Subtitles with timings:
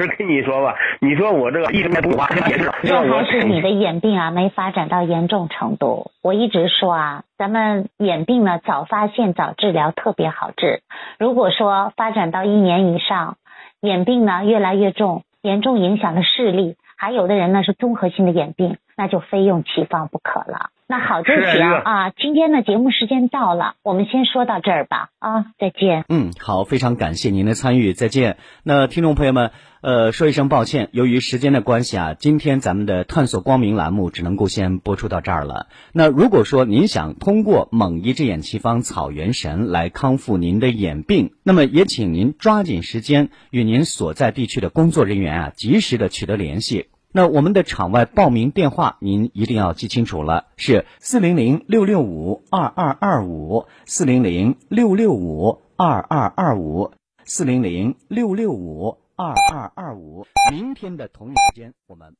[0.00, 6.10] 不是跟你说吧，你说我这个一直在读话，也是，这还是你的眼病啊，没发展到严重程度。
[6.22, 10.80] 我一直说啊，咱们眼病呢，早发现早治疗特别好治。
[11.18, 13.36] 如果说发展到一年以上，
[13.82, 20.69] 眼病呢越来越重，严重影响了视力，还有的人呢是综合性的眼病，那就非用其方不可了。
[20.90, 22.10] 那好就行啊！
[22.10, 25.10] 今天的节目时间到了，我们先说到这儿吧。
[25.20, 26.04] 啊，再见。
[26.08, 28.38] 嗯，好，非常感谢您的参与，再见。
[28.64, 29.52] 那听众朋友们，
[29.82, 35.68] 呃，说一声抱歉，由于时间的关系啊，今天咱们的探索光明栏目只能够先播出到这儿了。
[35.92, 46.86] 那如果说您想通过蒙一只眼奇方草原神来康复您的眼病，那么也请您抓紧时间与您所在地区的工作人员啊，及时的取得联系。
[47.12, 56.92] 那我们的场外报名电话您一定要记清楚了，是四零零六六五二二二五，四零零六六五二二二五，
[57.24, 60.24] 四零零六六五二二二五。
[60.52, 62.14] 明天的同一时间我们。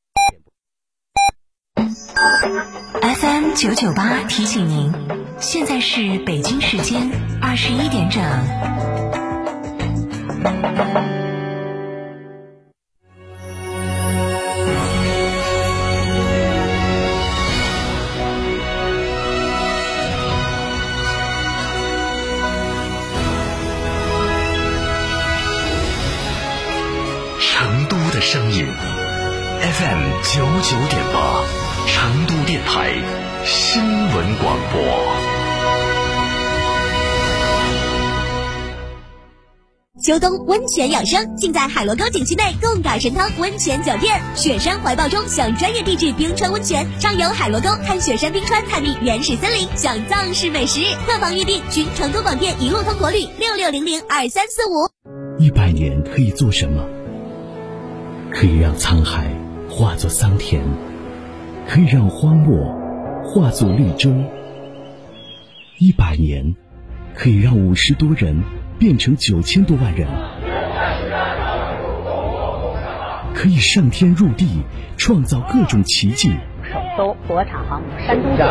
[3.01, 4.93] FM 九九八提醒您，
[5.39, 8.21] 现在是北京时间二十一点整。
[32.81, 32.95] 台
[33.45, 34.81] 新闻广播。
[40.03, 44.19] 秋冬温泉养生，尽在海螺沟景区内贡嘎神汤温泉酒店。
[44.35, 50.81] 雪山怀抱中享专业地质冰川温泉，畅游海螺沟，看雪山冰川，探秘原始森林，享藏式美食。
[51.07, 54.89] 客房预订，寻成都广电一路通国旅六六零零二三四五。
[55.39, 56.83] 一百年可以做什么？
[58.33, 59.31] 可以让沧海
[59.69, 60.63] 化作桑田，
[61.73, 62.75] 可以让荒漠
[63.23, 64.13] 化作绿洲。
[65.79, 66.57] 一百年，
[67.15, 68.43] 可以让五十多人
[68.77, 70.09] 变成九千多万人，
[73.33, 74.65] 可以上天入地，
[74.97, 76.33] 创造各种奇迹。
[76.73, 78.49] 首艘国产航母山东舰，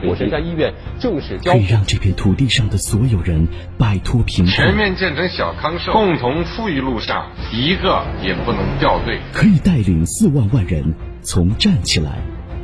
[0.00, 3.46] 火神山医院正式可以让这片土地上的所有人
[3.76, 9.18] 摆脱贫困，全面建成小康社会，共同富裕路上一个也不能掉队。
[9.34, 12.18] 可以带领四万万人从站起来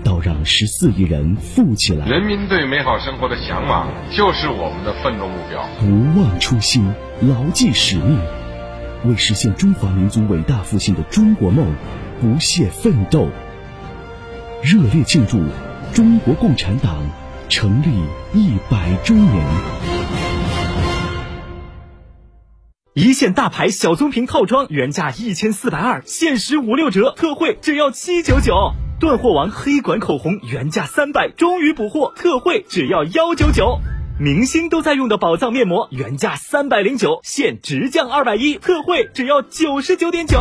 [0.04, 2.06] 到让十四亿人富起来。
[2.06, 5.64] 人民对美好生活的向往就是我们的奋斗目标。
[5.78, 8.18] 不忘初心，牢记使命，
[9.04, 11.74] 为实现中华民族伟大复兴的中国梦
[12.20, 13.28] 不懈奋斗。
[14.62, 15.40] 热烈庆祝
[15.94, 16.98] 中国共产党
[17.48, 17.88] 成立
[18.34, 19.97] 一百周年！
[23.00, 28.72] 一线大牌小棕瓶套装原价一千四百二，限时五六折，特惠只要七九九。
[28.98, 33.78] 断货王黑管口红原价三百，终于补货，特惠只要幺九九。
[34.18, 40.40] 明星都在用的宝藏面膜原价三百零九，现直降二百一，特惠只要九十九点九。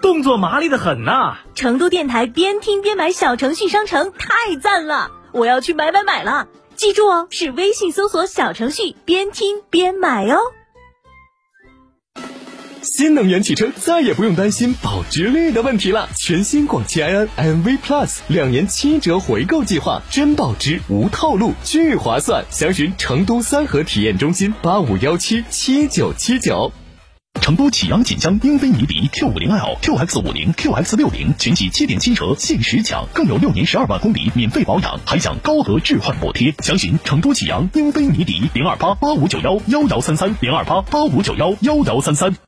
[0.00, 1.38] 动作麻利的很呐！
[1.54, 6.48] 成都电台边听边买小程序商城太赞了，我要去买买买了！
[6.76, 10.38] 记住哦，是微信搜索小程序边听边买哦。
[12.80, 22.44] 新能源汽车再也不用担心保值率的问题了，全新广汽埃安 MV Plus 两年七折回购计划，真保值无套路，巨划算！
[22.50, 26.72] 详询成都三河体验中心八五幺七七九七九。
[27.40, 36.54] 成都启阳锦江英菲尼迪 Q 五零 L、QX 五零、QX 六零全系七点七折限时抢，更有六年十二万公里免费保养，还享高额置换补贴。
[36.58, 42.47] 详询成都启阳英菲尼迪零二八八五九幺幺幺三三零二八八五九幺幺幺三三。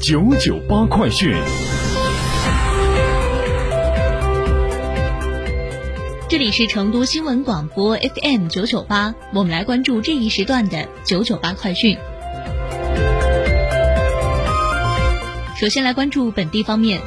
[0.00, 1.32] 九九八快讯。
[6.28, 11.96] 这里是成都新闻广播 FM 九九八，我们来关注这一时段的九九八快讯。
[15.56, 17.00] 首先来关注本地方面。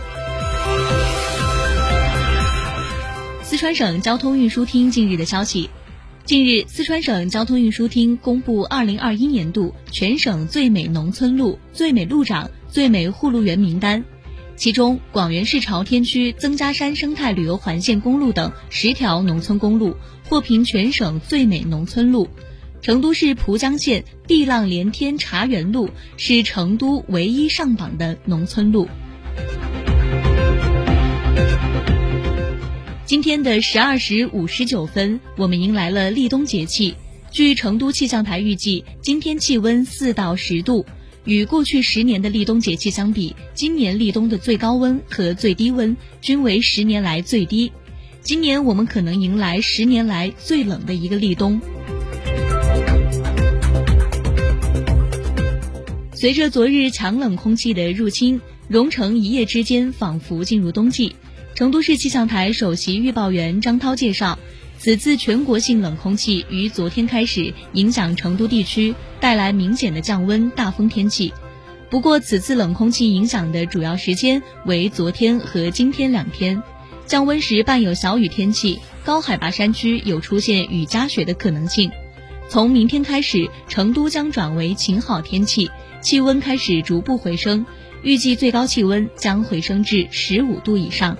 [3.44, 5.69] 四川省交通运输厅近日的消息，
[6.25, 14.04] 近日四川省交通运输厅公布二零二一年度全省最美农村路、最美路长、最美护路员名单。
[14.56, 19.96] 其中，广元市朝天区曾家山生态旅游环线公路等十条农村公路
[20.28, 22.28] 获评全省最美农村路。
[22.81, 28.88] 成都市蒲江县碧浪连天茶园路是成都唯一上榜的农村路。
[33.06, 36.96] 今天的十二时五十九分，我们迎来了立冬节气。
[37.30, 40.86] 据成都气象台预计，今天气温四到十度。
[41.27, 47.74] 与过去十年的立冬节气相比，今年立冬的最高温和最低温均为十年来最低。
[48.21, 51.59] 今年我们可能迎来十年来最冷的一个立冬。
[56.13, 58.39] 随着昨日强冷空气的入侵，
[58.69, 61.18] 蓉城一夜之间仿佛进入冬季。
[61.56, 64.39] 成都市气象台首席预报员张涛介绍。
[64.79, 71.33] 此次全国性冷空气于昨天开始影响成都地区，带来明显的降温、大风天气。
[71.89, 76.62] 不过，此次冷空气影响的主要时间为昨天和今天两天，
[77.07, 81.91] 降温时伴有小雨天气，高海拔山区有出现雨夹雪的可能性。
[82.47, 85.71] 从明天开始，成都将转为晴好天气，
[86.01, 87.65] 气温开始逐步回升，
[88.03, 91.18] 预计最高气温将回升至十五度以上。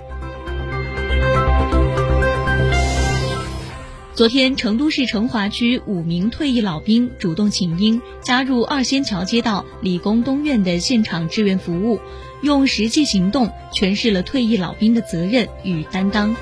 [4.18, 12.00] 昨天，成都市成华区五名退役老兵主动请缨，加入二仙桥街道理工东院的现场志愿服务，
[12.42, 16.36] 用实际行动诠释了退役老兵的责任与担当。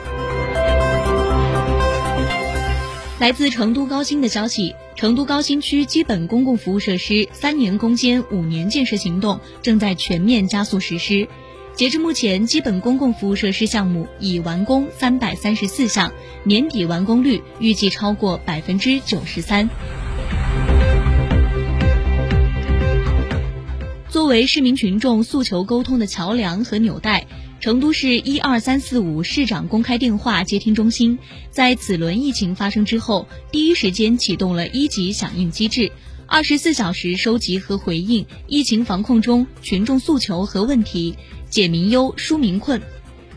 [3.19, 11.27] 来自成都高新的消息，成都高新区基本公共服务设施三年攻坚五年建设行动正在全面加速实施。
[11.75, 16.13] 截至目前，基本公共服务设施项目已完工三百三十四项，
[16.45, 19.69] 年底完工率预计超过百分之九十三。
[24.09, 27.27] 作为市民群众诉求沟通的桥梁和纽带，
[27.59, 31.19] 成都市一二三四五市长公开电话接听中心
[31.49, 35.91] 在此轮疫情发生之后，第一时间启动了一级响应机制，
[36.27, 41.15] 二十四小时收集和回应疫情防控中群众诉求和问题。
[41.49, 42.81] 解民忧、纾民困。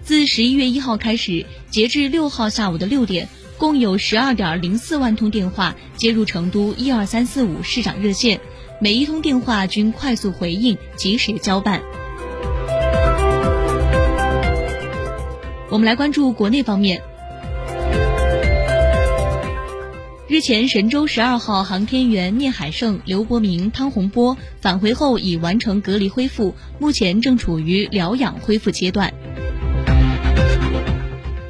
[0.02, 8.40] 自十一月一号开始，截至六号下午的六点，共有十二点零四万通电话接入成都一二三四五市长热线，
[8.80, 11.82] 每一通电话均快速回应、及时交办。
[15.70, 17.02] 我们来关注国内方面。
[20.28, 29.10] 日前，神舟十二号航天员聂海胜、刘伯明、汤洪波返回后已完成隔离恢复，目前正处于疗养恢复阶段。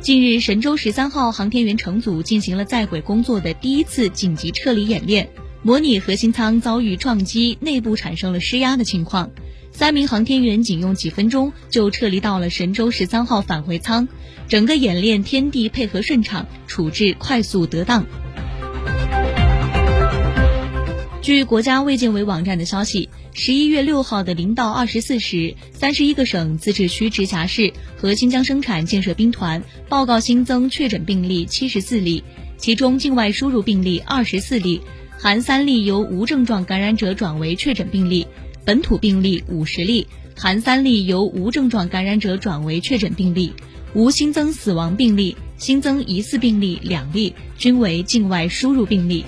[0.01, 5.29] 近日，神舟十三号航天员乘组进行了在轨工作的第一次紧急撤离演练，
[5.65, 9.29] 模拟核心舱遭遇撞击、内部产生了失压的情况。
[9.73, 14.07] 三名航天员仅用几分钟就撤离到了神舟十三号返回舱，
[14.47, 18.07] 整个演练天地配合顺畅，处置快速得当。
[21.29, 32.25] 据国家卫健委网站的消息，十一月六号的零到二十四时，三十一个省、自治区、直辖市和新疆生产建设兵团报告新增确诊病例七十四例，
[32.57, 34.81] 其中境外输入病例二十四例，
[35.19, 38.25] 含三例由无症状感染者转为确诊病例；
[38.65, 43.53] 本土病例五十例，含三例由无症状感染者转为确诊病例，
[43.93, 49.27] 无新增死亡病例，新增疑似病例两例，均为境外输入病例。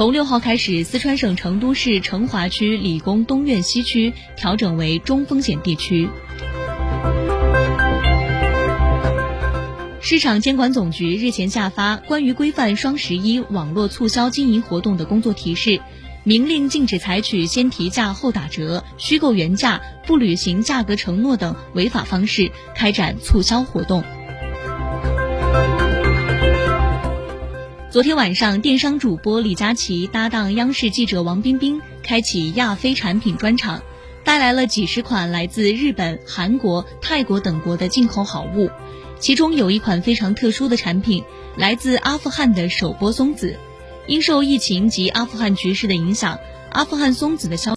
[0.00, 6.08] 从六号开始，四川省成都市成华区理工东院西区调整为中风险地区。
[10.00, 15.82] 市场监管总局日前下发关于规范双十一网络促销经营活动的工作提示，
[16.24, 24.02] 明令禁止采取先提价后打折、虚构原价、不履行价格承诺等违法方式开展促销活动。
[27.90, 33.82] 昨天晚上，电商主播李佳琦搭档央视记者王冰冰，开启亚非产品专场，
[34.22, 38.70] 带来了几十款来自日本、韩国、泰国等国的进口好物。
[39.18, 41.24] 其中有一款非常特殊的产品，
[41.56, 43.58] 来自阿富汗的手剥松子。
[44.06, 46.38] 因受疫情及阿富汗局势的影响，
[46.70, 47.68] 阿富汗松子的销。